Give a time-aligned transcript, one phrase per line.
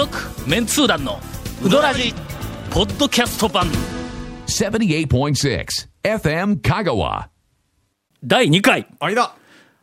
[0.00, 0.18] 続
[0.48, 1.20] メンツー団の
[1.62, 2.14] ウドラジ
[2.70, 3.66] ポッドキャスト版。
[4.46, 5.66] 78.6
[6.02, 7.28] FM Kagawa.
[8.24, 8.86] 第2回。
[8.98, 9.34] 間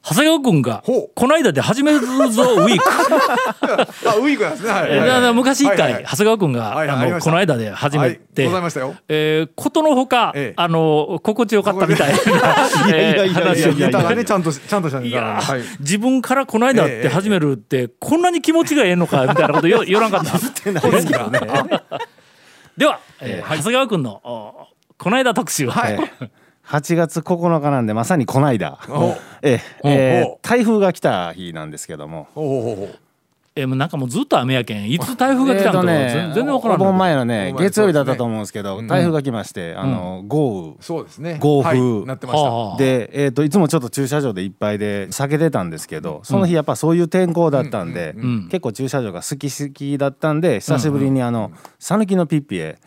[0.04, 2.84] 長谷川君がこの間で始めるぞウィーク。
[4.09, 4.70] あウィークなんですね。
[4.71, 4.97] はい。
[5.00, 5.34] はい。
[5.34, 5.93] 昔一はいはい。
[5.96, 8.43] 回長谷川君がはいはいあのこの間で始めて。
[8.43, 8.96] はいございましたよ。
[9.10, 10.54] えーことのほかええ。
[10.55, 12.20] あの心地よかったみたいな
[12.93, 13.73] えー話を。
[13.73, 15.61] ネタがねちゃんとちゃんとしたネタがはい。
[15.82, 20.37] 自分からこの間って始めるってこんなに気持ちがええのかみたいなことよ言わなかった。
[22.78, 24.68] では、えー長谷川君のお
[24.98, 26.29] この間特集は、えー
[26.68, 29.16] 8月9日なんでまさにこの間、お。
[29.42, 32.28] えーえ台風が来た日なんですけども
[33.58, 34.89] えーもうなんかもうずっと雨やけん。
[34.89, 40.75] いつ台風が来たんか、えーとね全全然わからんお盆前のね月曜日だったと思うんですけど台風が来ましてあの豪雨。
[40.80, 41.38] そうですね。
[41.39, 41.80] 豪風。
[41.80, 42.50] はいなってました。
[42.50, 48.48] はあで、えー、といつもちょっと駐車場でいっぱいで避けてたんですけどその日やっぱそういう天候だったんで、ん。
[48.50, 52.78] 結構駐車場が好き好きだったんで久しぶりにあの讃岐のピッピへ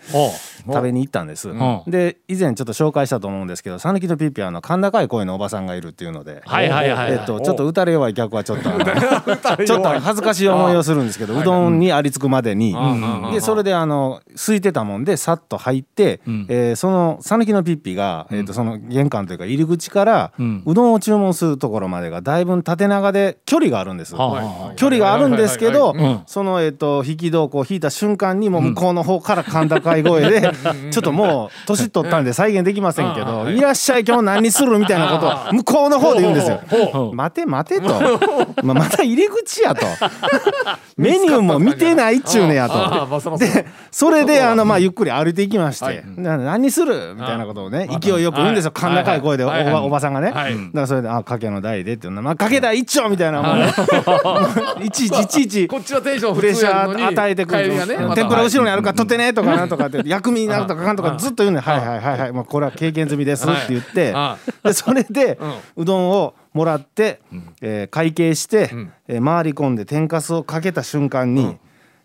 [0.67, 1.83] 食べに行ったんです、ん。
[1.87, 12.75] で以前ちょっと紹介したと思うんですけど讃岐のピッピはあの甲高い声のおばさんがいるっていうので、はいはいはい、えっとちょっと打たれ弱い客はちょっとちょっと恥ずかしい思いをするんですけどうどんにありつくまでに。
[13.33, 20.63] でそれであの空いてたもんでさっと入ってえーその讃岐のピッピがえっとその玄関というか入り口からん。
[20.67, 24.15] うどんを注文するところまでがだいぶ縦長で距離があるんです。
[24.77, 25.95] 距離があるんですけど
[26.27, 30.51] そのえっと引き戸をこう引いた瞬間にもう向こうの方から甲高い声で
[30.91, 37.13] ちょっともう年取ったんで再現できませんけど「いらっしゃい今日何にする?」みたいなことを向こうの方で言うんですよ。
[37.15, 37.89] 待て待てと、
[38.63, 39.87] まあ、また入り口やと
[40.97, 43.39] メニューも見てないっちゅうねやと。
[43.39, 48.73] でそれであのまあゆっくり歩いていきまして「な何にする?」みたいなことをね勢いよく言うんですよ。
[48.73, 50.31] 甲高い声でおばおばさんがね。
[50.31, 50.55] だはい。
[50.55, 53.73] からそれで「あかけの台で」って言うのまあかけ台一丁」みたいなもうね。
[54.85, 54.91] い。
[54.91, 57.73] ち いちいちいちこっちはテンションプレッシャー与えてくる
[58.15, 61.79] 天ぷら後ろにあるから取ってねとかなんとかって薬味になるとかかんとかずっと言うねはい。
[61.79, 64.13] はいはいはいもうこれは経験済みですって言って。
[64.13, 65.39] はでそれで
[65.77, 67.21] うどんをもらって
[67.61, 68.71] えー会計して
[69.09, 71.57] えー回り込んで天かすをかけた瞬間に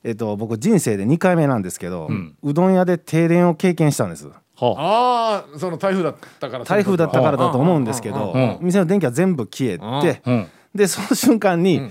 [0.03, 2.09] えっと僕人生で2回目なんですけど
[2.43, 4.27] うどん屋で停電を経験したんです。
[4.27, 4.33] は
[4.77, 5.45] あ。
[5.55, 6.65] あその台風だったから。
[6.65, 10.47] 台風だったからだと思うんですけど店の電気は全部消えてうん。
[10.73, 11.89] でその瞬間に、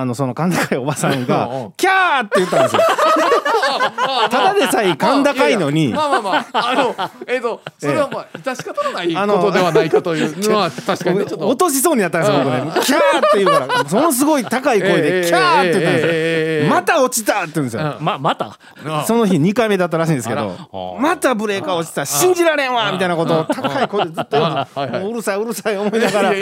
[0.00, 2.82] あのその甲高いおばさんが うん「キャー!」って言ったんですよ。
[4.30, 5.88] ただでさえ甲高いのに。
[5.88, 6.68] まあまあまあ。
[6.70, 6.94] あの
[7.26, 11.48] えっと それはまあ致し方のないあのことではないかというのは確かにねちょっと。
[11.48, 16.70] 落としそうになったんですよ僕ね「キャー!」って言うからものすごい高い声ええで「キャー!」って言ったんですええよ。
[16.74, 17.96] また落ちたって言うんですよ。
[18.00, 18.58] ままた？
[19.06, 20.56] その日2回目だったらしいんですけど
[21.00, 22.06] またブレーカー落ちた。
[22.06, 24.36] 信じられんわみたいなことを高い声でずっと
[24.76, 26.32] 言うううるさいうるさい思いながら。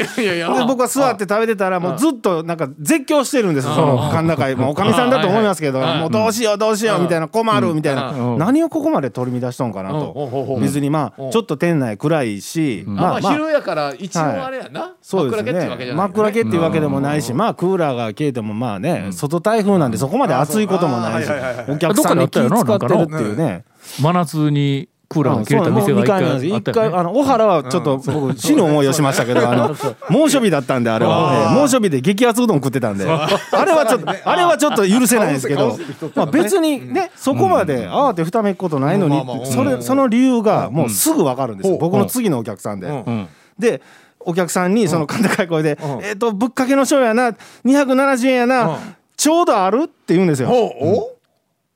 [0.66, 8.12] 僕は座って食べてたらもうずっとなんか絶叫してるんですよその甲高いもうおかみさんだと思いますけどもうどうしようどうしようみたいな困るみたいな。
[8.37, 10.59] 何をここまで取り乱しとんかなと。
[10.61, 14.95] 別にまあちょっと店内暗いしまあ昼やから一応あれやな。
[15.03, 21.31] そうです真っ暗けっていうわけじねゃない真っ暗けっていうわけでもないしまあクーラーが消えてもまあね外台風なんでそこまで暑いこともないし
[21.69, 23.65] お客さんに気使ってるっていうね。
[24.01, 29.76] 真夏にクーラーが切れた店が一回あったよ、ね、一回あの小原はちょっと僕死の思いをしましたけどあの
[30.09, 31.48] 猛暑日だったんであれは。
[31.50, 33.04] ええ猛暑日で激アツうどん食ってたんで。
[33.10, 33.28] あ
[33.65, 35.76] れはちょっとあれはちょっと許せないんですけど
[36.15, 42.88] まあ別にねそこまであーってふためくことないのにそれその理由がもうすぐ分かるんです僕の次のお客さんで。
[42.88, 43.28] ん。
[43.59, 43.82] で
[44.21, 48.78] お客さんにその甲高い声で「えっとぶっかけの醤油やな270円やな
[49.16, 50.50] ちょうどある?」って言うんですよ。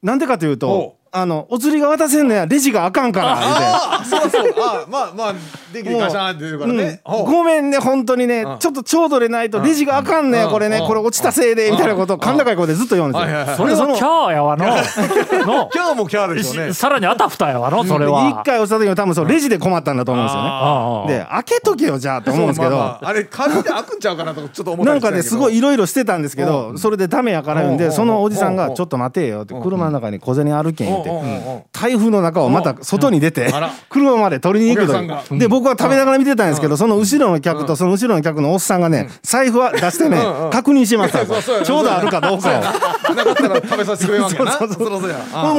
[0.04, 3.34] なんでかというおとあのお釣りが渡せんのやレジがあかんから。
[3.38, 4.52] ああそうそう。
[4.58, 5.34] あまあまあ
[5.72, 7.00] 電気でガシャって言うからね。
[7.06, 10.50] うんごめんね本当にねちょっとちょうどでないとレジがあかんねうん。
[10.50, 10.86] これねうん。
[10.88, 13.56] これ落ちたせいでみたいなことを甲高い声でずっと言うんですよ。
[13.56, 14.66] それはキャーやわの。
[15.46, 15.70] の。
[15.72, 18.42] 今日もキャーでしょうねさらにあたふたやわのそれは。
[18.42, 21.18] 一回落ちた時に多分そうレジで困ったんだと思うんですよね。
[21.20, 22.72] で開けとけよじゃあと思うんですけど。
[22.72, 27.78] まあまああれ紙で開くんちゃうかなとかちょっと思ったなんかねすごいいろいろしてたんですけどそれでダメやから言うんうん。
[27.78, 28.56] でそのおじさんうん。
[28.56, 33.52] が「ちょっと待てよ」って車の中に小銭あるけんて台風の中をまた外に出て
[33.88, 40.18] 車まで取りに行くとで僕は食べながら見てたんですけどその後ろの客とその後ろの客のおっさんがね財布は出してね
[40.50, 41.24] 確認しました。
[41.24, 43.14] ちょうどあるかどうかを。
[43.14, 43.24] な。
[43.24, 44.36] かったら食べさせてくれるわけ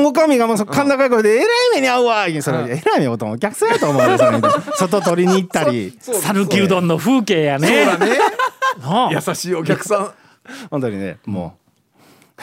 [0.06, 4.04] おかみがもうそ甲高い声で「えらい目に遭うわ」それえらい目をとお客さんやと思う
[4.76, 5.98] 外取りに行ったり。
[6.02, 7.88] 讃岐うどんの風景やね。
[9.12, 10.12] 優しいお客さん。
[10.70, 11.58] 本当にねも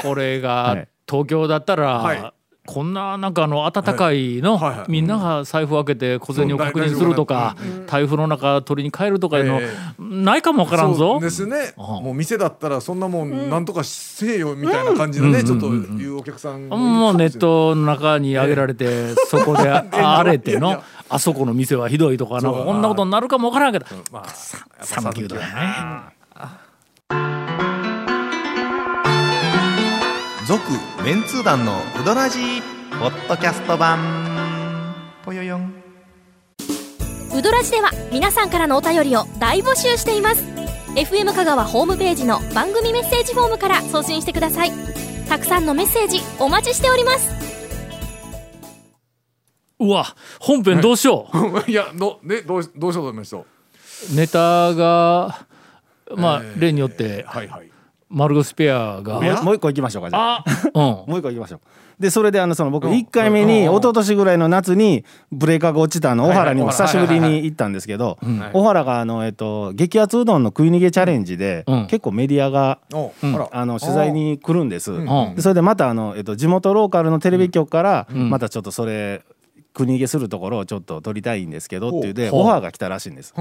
[0.03, 0.89] これがはい。
[1.09, 2.33] 東京だったら、はい
[2.65, 7.57] こんななんかあの暖かいの、みんなが財布を開けて小銭を確認するとか、
[7.89, 9.69] 台風の中取りに帰るとかいうの、え
[9.99, 11.21] ないかもわからんそぞう。
[11.21, 11.73] ですね。
[11.77, 23.87] もう店だったらそんなもんなんとかせえよみたいな感じのねちょっと言うお客さんもうネットの中に上げられて、そこで荒れてのあそこの店はひどいとかなんかこんなことになるかもわからんけど。
[24.13, 24.29] まあ
[24.85, 26.22] 讃岐うどんやね。
[30.47, 30.61] 続
[31.05, 32.63] メンツー団のウドラジー
[32.99, 33.99] ポッドキャスト版。
[35.25, 35.75] ぽよよん。
[37.37, 40.43] ウドラジでは皆さんからのお便りを大募集しています。
[40.97, 44.73] FM 香川ホームページの番組メッセージフォームから送信してください。
[45.29, 47.31] たくさんのメッセージお待ちしております。
[49.79, 51.29] うわ本編どうしよ
[51.67, 51.71] う。
[51.71, 51.75] い。
[51.75, 53.45] やのねどうしどうしようと思いました。
[54.15, 55.47] ネタが
[56.17, 57.72] まあえー例によってはいはい
[58.13, 59.25] マルゴスペアが。
[59.25, 60.39] やもうもう一個いきましょうかじゃあ。
[60.39, 60.45] あ
[60.75, 60.83] うん。
[60.83, 61.61] もう一個いきましょう。
[61.99, 63.75] でそれであのその僕うん1回目にうん。
[63.75, 68.19] 一昨年ぐらいの夏にブレーカーが落ちたあの小原にも久しぶりに行ったんですけど
[68.53, 71.87] 小原があのえっと激アツうどんの食い逃げチャレンジでうん。
[71.87, 72.79] 結構メディアが
[73.53, 74.91] あの取材に来るんです。
[74.91, 75.35] ん。
[75.35, 78.31] でそれでまたあの、えっと、地元ローカルのテレビ局からん。
[78.31, 79.23] またちょっとそれ
[79.75, 83.35] 国逃げするところをちょっと撮りたいんですけどっていうでオファーが来たらしいんです。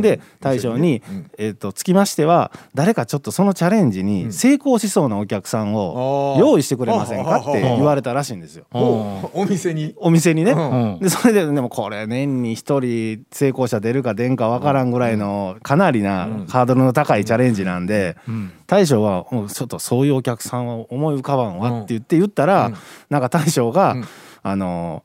[0.00, 1.02] で大将に、
[1.38, 8.66] えっとつきましては誰かちょっとそのチャレンジに成功しそうなお客さんを用意してくれませんかって言われたらしいんですよ。
[8.72, 9.94] おお店に？
[9.96, 10.52] お店にね。
[10.52, 10.98] うん。
[11.00, 18.16] でそれででもこれ年に一人成功者出るか出んかわからんぐらいのかなりなハードルの高いチャレンジなんで
[18.66, 22.72] 大将はもうちょっとそういうお客さんは思い浮かばんわって言って言ったら
[23.08, 23.96] なんか大将が
[24.42, 25.02] あの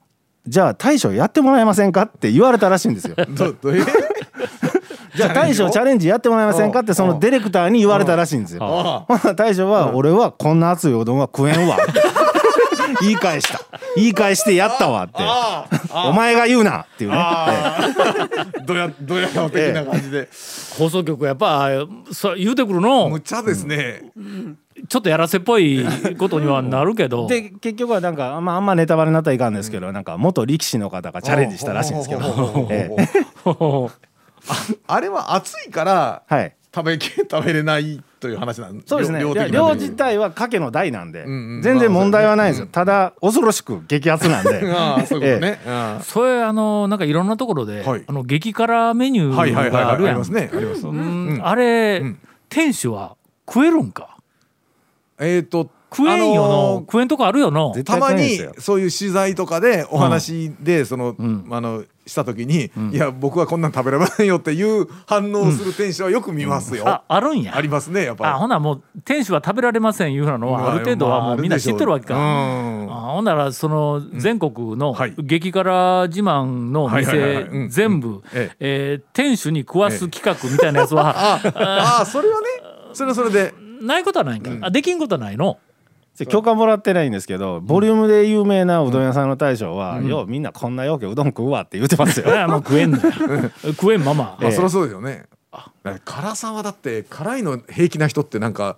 [0.48, 3.16] じゃあ大将やってもらえませんかって言われたらしいんですよ。
[3.30, 3.82] どどえ
[5.16, 8.64] じゃあ大将チャレンジやってもらえませんかってそのディレクターに言われたらしいんですよ。
[8.64, 12.02] あほな大将は俺はこんな熱いおどんは食えんわって
[13.02, 13.60] 言い返した。
[13.96, 15.18] 言い返してやったわって。
[15.94, 17.18] お前が言うなっていうね。
[18.66, 20.30] どやどや顔的な感じで。
[20.78, 21.70] 放送局やっぱ
[22.12, 23.10] そう言うてくるの。
[23.10, 24.04] むちゃですね
[24.92, 25.86] ちょっとやらせっぽい
[26.18, 27.26] ことにはなるけど。
[27.32, 33.08] で結局はなんか、まあ、あんまネタバレになったらいかんですけど、なんか元力士の方がチャレンジしたらしいんですけど、ええ。
[34.88, 36.54] あれは暑いからはい。
[36.76, 39.20] 食べき食べれないという話なんそうですね。
[39.22, 41.62] 量自体は賭けの台なんで、んうん。
[41.62, 44.62] 全然問題はないんですよ、ただ恐ろしく激アツなんで。
[44.76, 48.04] ああそういうことね、あそれあのなんかいろんなところで、はい。
[48.06, 49.62] あの激辛メニューはいが
[49.92, 51.42] あるやん。
[51.46, 52.20] あれ、ん。
[52.50, 53.16] 店主は
[53.48, 54.11] 食えるんか？
[55.22, 57.74] えっ、と食えんよの、あのー食えんとこあるよの。
[57.76, 61.48] 絶たまにそういう取材とかでお話でその、ん。
[61.52, 67.56] あのした時に、いや僕はこんなん食べられませんよっていう反応をする店主はよく見ますよ、ああるんや。
[67.56, 68.30] ありますねやっぱり。
[68.32, 72.16] あほなもう店主は食べられませんいうふうなのはある程度はもうみんな知ってるわけか。
[72.16, 72.92] うん。
[72.92, 75.14] あほんならその全国のはい。
[75.18, 77.70] 激辛自慢の店うん。
[77.70, 78.96] 全部ええ。
[78.96, 81.16] ー店主に食わす企画みたいなやつは。
[81.54, 82.48] ああそれはね。
[82.94, 85.60] それはそれでないことはないんかあできんことはないの。
[86.30, 92.28] 許可もらってないんですけどボリュームで有名なうどん屋さんの大将は「ようみんなこんなようけうどん食うわ」って言ってますよ。
[92.30, 93.04] いやもう食えんのよ。
[93.74, 95.26] 食えんまままあ、そりゃそうですよね。
[96.06, 98.78] 辛さはだって辛いの平気な人ってなんか、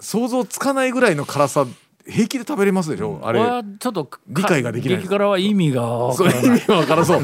[0.00, 1.66] 想像つかないぐらいの辛さ
[2.06, 3.40] 平気で食べれますでしょ、あれ。
[3.40, 4.98] 俺はちょっとか理解ができない。
[4.98, 6.42] 激辛は意味がわそからない。
[6.42, 7.22] れ意味わからそう。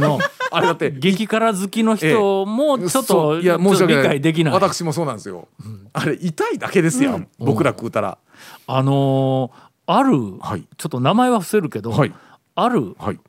[0.50, 4.05] あれだって激辛好きの人もちょっそとういや申し訳ない。
[4.05, 4.55] 解できない。
[4.55, 5.48] 私もそうなんですよ、
[5.93, 8.19] あれ痛いだけですやん、僕ら食うたら、
[8.67, 10.67] あのーあるはい。
[10.77, 12.12] ちょっと名前は伏せるけどはい。
[12.56, 13.20] あるはい。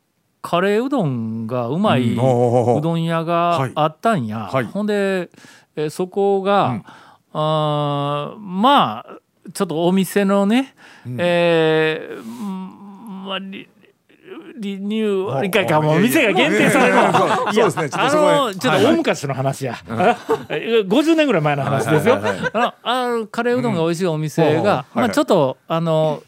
[0.42, 4.66] カレーうどんがうまいうどん屋があったんや、はい。
[4.66, 5.30] ほんで、
[5.76, 6.84] えーそこが、
[7.34, 9.20] あーまあ
[9.54, 10.76] ちょっとお店のね、
[11.18, 13.68] えーうんまあリ
[14.60, 17.54] リニューアルかかもう店が限定される。
[17.54, 17.90] そうですね。
[17.90, 22.20] ちょっあのちょっと大昔の話や、 50年ぐらい前の話ですよ。
[22.54, 24.66] ああのカレーうどんが美味しいお店が、うん。
[24.66, 26.24] はいまあ、ちょっとあの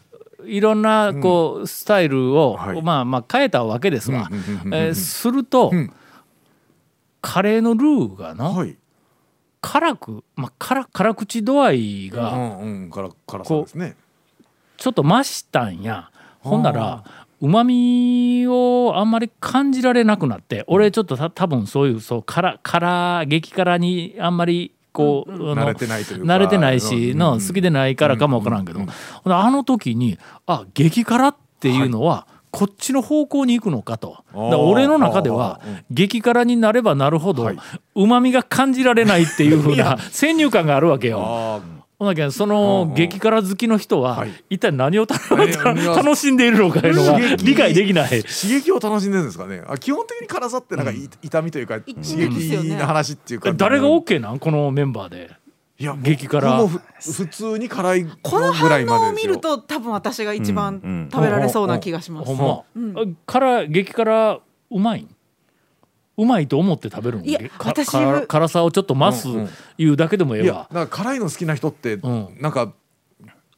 [0.46, 2.82] いろんなこう、スタイルを、はい。
[2.82, 4.30] まあまあ変えたわけですわ。
[4.72, 5.92] えーすると、ん。
[7.22, 8.78] カレーのルーがな、はい
[9.62, 13.96] 辛く、まあ、辛辛口度合いうがんうん辛辛さですね。
[14.78, 16.10] ちょっと増したんや。
[16.40, 17.04] ほんなら
[17.42, 28.82] うまみをあんまり感じられなくなって俺ちょっとた多分そういうそう辛辛激辛にあんまりこう、慣れてないというか慣れてないしうんの好きでないからかもわからんけど、
[29.26, 34.24] あの時にあ激辛っていうのは、こっちの方向に行くのかと。
[34.34, 37.58] だから俺の中では激辛になればなるほどはい。
[37.96, 41.20] うまみが感じられないっていうふうな 先入観があるわけよ。
[41.22, 41.60] あ
[42.00, 44.32] ほなけんその激辛好きの人ははい。
[44.50, 48.10] 一体何を楽しんでいるのかいうのが刺激理解できない。
[48.10, 49.62] 刺激を楽しんでるんですかね。
[49.68, 53.52] あ基本的に辛さってなんかい痛みというか刺激な話っていうか。
[53.54, 54.40] 誰が OK なん？
[54.40, 55.32] このメンバーで。
[55.80, 56.58] いや激辛。
[56.58, 62.36] 僕もふ普通に辛いこのぐらい反応を見ると多分私が一番ん食べられそうな気がします。
[62.36, 63.02] ほんま。
[63.02, 64.40] あ辛激辛
[64.72, 65.04] うまい？
[65.04, 65.16] ん
[66.18, 69.30] うまいと思って食べるのいや辛辛さをちょっと増す
[69.78, 70.70] いうだけでもえいやえわ。
[70.70, 72.02] なんか辛いの好きな人ってん。
[72.42, 72.74] なんか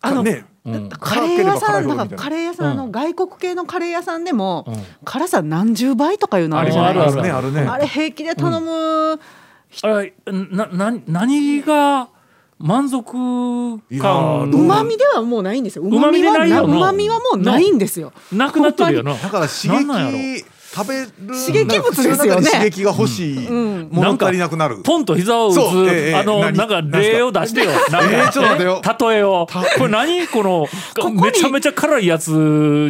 [0.02, 0.90] あのねうん。
[0.90, 2.24] カレー屋さんだから辛ければ辛いほどみたいな。
[2.24, 4.76] カレー屋さんの外国系のカレー屋さんでもうん。
[5.06, 7.74] 辛さ何十倍とかいうのあるじゃないですか。
[7.74, 9.20] あれ平気で頼む。
[9.84, 10.14] あれ
[10.52, 12.10] なな何が
[12.60, 13.12] 満足
[14.00, 14.52] 感？
[14.52, 15.84] ううまみではもうないんですよ。
[15.84, 16.62] うまみはでないよな。
[16.64, 18.14] うまみはもうないんですよ。
[18.32, 19.16] なくなってるよな。
[19.16, 20.18] だから刺なんなんやろ？
[20.18, 21.08] 激食べる
[21.46, 22.48] 刺激物ですよね。
[22.50, 23.90] 刺激が欲しいうん。
[23.92, 24.82] 物足りなくなる。
[24.84, 25.58] ポンと膝を打つ、
[25.92, 26.56] ええあの何？
[26.56, 27.72] なんか例を出してよ。
[27.92, 28.82] なんかえーちょっと待ってよ。
[29.10, 29.48] 例えを。
[29.78, 30.28] これ何？
[30.28, 30.68] この
[31.12, 32.30] めちゃめちゃ辛いやつ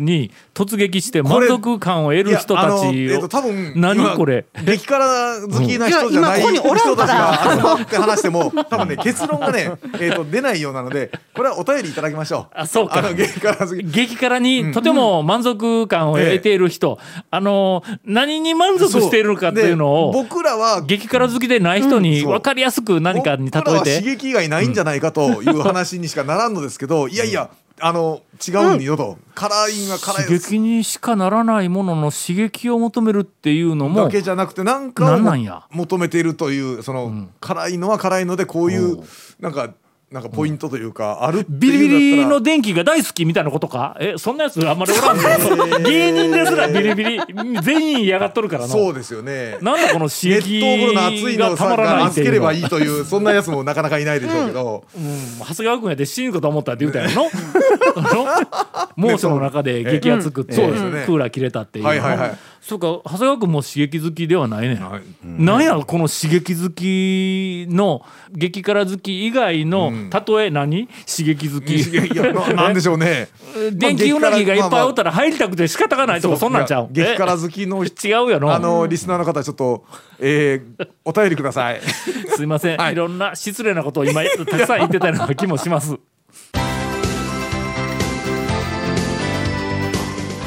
[0.01, 2.91] に突撃して満足感を得る人たちを。
[2.91, 3.29] えっと。
[3.29, 4.45] 多分何今これ？
[4.65, 7.19] 激辛好きな人じゃないいや今ここにおら人たちんから。
[7.21, 12.53] があのって話しても多分ね結論がねえっと出ないようなのでこれはお便りいただきましょう。
[12.53, 13.01] あそうか。
[13.13, 13.83] 激辛好き。
[13.83, 24.15] 激辛にとても満足感を得ている人、あの何に満足しているのかっていうのをで僕らは激辛好きでない人に分かりやすく何かに例僕らは刺えて。
[24.17, 27.49] 激以外ないんじゃないかという話にしかならんのですけどいやいや
[27.81, 29.17] あの違うんよと。
[29.33, 35.63] 辛いが辛い刺激にしかならないものの刺激を求めるっていうのもだけじゃなくてなんかをなんなんや。
[35.71, 39.03] 求めているというその、辛いのは辛いのでこういう。
[39.39, 39.73] なんか
[40.11, 43.95] なんかポイントというか、あるってビリビリの電気が大好きみたいなことか？
[44.01, 45.89] えそんなやつあんまりおらんの？
[45.89, 47.19] 芸人ですらビリビリ？
[47.63, 49.57] 全員嫌がっとるからなそうですよね。
[49.61, 52.25] なんだこの刺熱激湯風呂の熱いのたまらないっていうの？
[52.25, 55.39] 預ければいいというそんなやつもなかなかいないでしょうけど、うん。
[55.39, 57.29] 長谷川君やで死ぬかと思ったって言うたやろ？
[58.97, 61.89] 猛暑の中で激熱くって、そうですよねクーラー切れたっていうの？
[61.89, 64.75] はいはいはいそうか長谷川君も刺激好きではないね。
[64.75, 70.87] ん、はいなんやこの刺激好きの激辛好き以外の、例え何？
[70.87, 71.75] 刺激好き。
[71.75, 73.29] いやいやななんでしょうね。
[73.73, 76.89] 電気うなぎがいっぱいおったら入りたくて仕方がないとかそんなんちゃう？
[76.91, 77.87] 激辛好きのえ？
[78.07, 79.83] 違うやろあのリスナーの方ちょっと、
[80.19, 81.81] えー、お便りください。
[82.35, 82.93] すいません、はい。
[82.93, 85.97] い、ろんな失礼なことを今たくさん言ってたような気もします。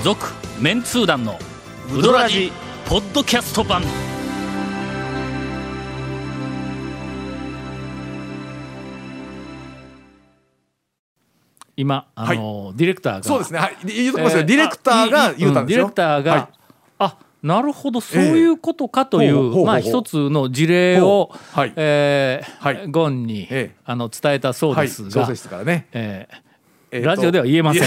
[0.04, 1.38] 続メンツー団の
[1.96, 2.50] ウドラジ
[2.86, 3.80] ポッドキャスト版。
[11.76, 13.60] 今あの、ディレクターがそうですね。
[13.60, 13.76] はい。
[13.84, 16.48] 言うときますよ、えーディレクターが言うたんですよ、あいいうんディレクターが、はい。
[16.98, 18.00] あなるほど。
[18.00, 21.38] そういうことかという、ほうほうほうほうまあ一つの事例を、ほう。
[21.60, 21.72] はい。
[21.76, 22.88] えーはい。
[22.88, 23.76] ゴンに、ええ。
[23.84, 26.44] あの伝えたそうはいですが、そうでしたからね、えー
[26.94, 27.82] えーとラジオでは言えません。
[27.82, 27.86] い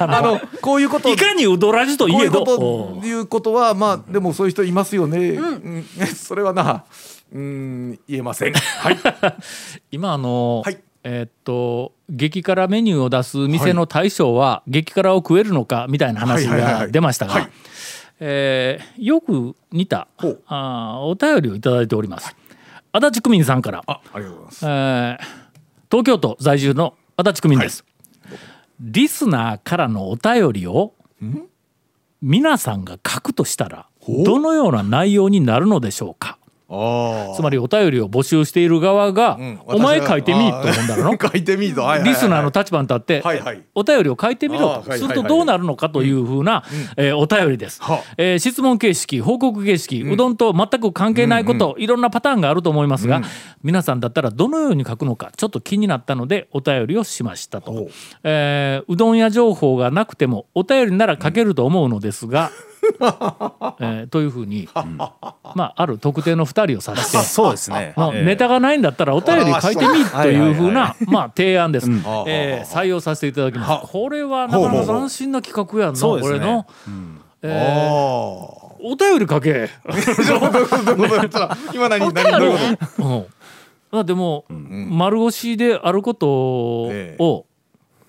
[0.00, 5.46] あのこういうこといかにウドラジといこういえどうこういうことはまあでもそういう人いますよね、う
[5.78, 5.84] ん。
[6.16, 6.84] それはな
[7.32, 8.52] うん言えません。
[8.52, 8.98] はい。
[9.92, 10.78] 今あの、はい。
[11.04, 16.92] えーっと激辛メニューを出す店の大将は激辛を食えるのかみたいな話がはいはいはいはい。
[16.92, 17.50] 出ましたがはい。
[18.18, 20.08] えーよく似た
[20.48, 22.34] あーお便りをいただいております。
[22.92, 24.66] 足立区民さんから、あありがとうございます。
[24.66, 25.18] えー
[25.90, 27.84] 東京都在住の足立区民です、
[28.80, 30.94] リスナーからのお便りを
[32.20, 33.86] 皆さんが書くとしたら
[34.24, 36.38] どのような内容になるのでしょうか？
[37.36, 41.18] つまりお便りを募集している側が、うんお前書いてみと思うんだろうの？
[41.30, 43.62] 書いてみと、はいはいはいリスナーの立場に立って、はいはい。
[43.74, 46.62] お便りを書いてみろとするとどうなるのかというふうな、
[46.96, 47.94] えーお便りです、は。
[47.94, 53.22] あえー質問形式報告形式、うどんと全く関係ないこと、いろんなパターンがあると思いますが、
[53.62, 57.88] 皆さんだったらどのように書くのかちょっと気になったのでお便りをしましたと。
[58.22, 62.50] えーうどん屋情報がなくてもお便りなら書けると思うのですが、
[63.80, 67.94] えーというふうに、まあ、ある特定の2人を指してそうですね。
[67.96, 68.24] のええ。
[68.24, 72.02] ネタがないんだったらお便り書いてみというふうなまあ提案です、ん。
[72.26, 73.92] えー採用させていただきます。
[73.92, 76.66] これはなかなか斬新な企画やんなこれの、
[77.42, 83.02] えーあお便り書け、あ今何何どういうこと？
[83.02, 83.26] うん。
[83.90, 87.16] まあでも、丸腰であることを、え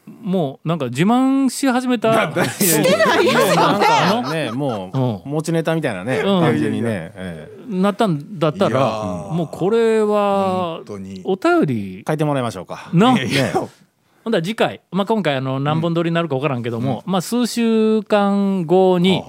[0.07, 2.31] もうなんか自慢し始めた。
[2.59, 6.41] してないなんかねもうう持ちネタみたいなねうん。
[6.41, 7.73] 感じにねええ。
[7.75, 9.33] なったんだったらー。
[9.33, 10.81] もうこれは
[11.23, 12.03] お便り。
[12.07, 12.89] 書いてもらいましょうか。
[12.93, 13.15] な、
[14.25, 19.23] ほんだら次回、まあ、今回あの何本撮りになるか分からんけども、まあ、数週間後に、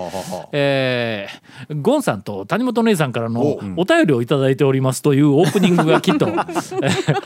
[0.52, 7.22] えーゴンさんと谷本姉さんからのおお便りをいただいておりますというオープニングがきっと、え ー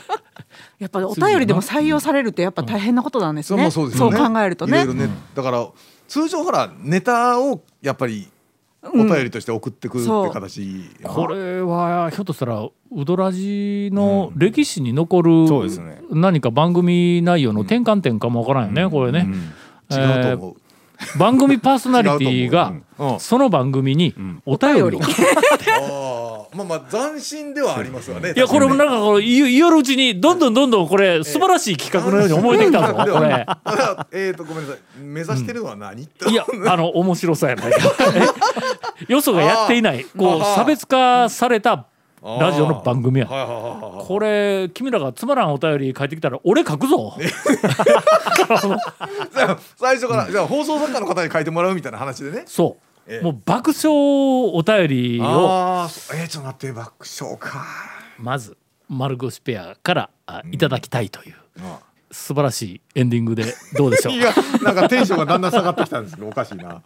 [0.81, 3.69] やっぱお便りでも採用されるってやっぱ大変なことなんですね。
[3.69, 4.81] そうもそう考えるとね。
[4.81, 4.95] いろい。
[4.95, 5.09] ろね。
[5.35, 5.67] だから
[6.07, 8.27] 通常ほらネタをやっぱり
[8.83, 10.31] お便りとして送ってくるってそう。
[10.31, 12.71] 形、これはひょっとしたらウ
[13.05, 16.01] ドラジの歴史に残るそうですね。
[16.09, 19.27] 何か番組内容の転換点かもわからんよね、これね、
[19.91, 20.60] 違うと思う、
[21.17, 22.73] 番組パーソナリティが
[23.19, 24.13] その番組に
[24.45, 24.97] お便り。
[24.97, 28.33] を、 まあまあ斬新ではありますわね。
[28.35, 33.45] やこれもなんかこうるうちにどんどんどんどんこれ素晴らしい企画のように思えてきたぞこれ。
[34.11, 35.01] えっ、とごめんなさい。
[35.01, 37.79] 目指してるのは何、いやあの面白さやないか。
[39.07, 41.85] よそがやっていないこう差別化された
[42.21, 43.27] ラジオの番組や。
[43.27, 47.17] はいはいはいはいこれ君らがつまらんお便り書いてきたら俺書くぞ。
[47.19, 52.43] じゃあ最初から、じゃあ放送作家の方に書いてもらうみたいな話でね。
[52.45, 53.23] そう、ええ。
[53.23, 53.89] もう爆笑
[54.53, 55.23] お便りを。
[55.25, 57.65] あえー、ちょっと待って爆笑か。
[58.19, 58.55] まず
[58.87, 61.79] 丸腰ペアからあいただきたいというあ。
[62.11, 63.45] 素晴らしいエンディングで
[63.77, 64.13] どうでしょう。
[64.15, 66.81] いやなんかテンションがだんだん下がってきたんですけどおかしいな。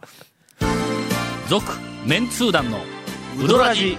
[1.48, 1.64] 続
[2.06, 2.78] メンツー団の
[3.38, 3.98] ウドラジ